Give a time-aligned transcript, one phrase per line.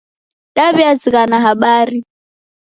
[0.55, 1.99] Daw'iazighana habari.